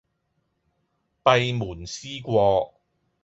[1.23, 2.73] 閉門思過